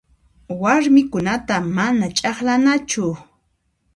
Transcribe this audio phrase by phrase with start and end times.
[0.61, 3.05] Warmikunataqa mana ch'aqlanachu.